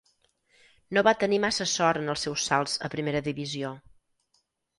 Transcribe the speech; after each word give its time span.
No 0.97 1.03
va 1.07 1.13
tenir 1.23 1.39
massa 1.43 1.67
sort 1.73 2.01
en 2.01 2.09
els 2.15 2.25
seus 2.27 2.47
salts 2.53 2.75
a 2.89 2.93
primera 2.95 3.23
divisió. 3.29 3.71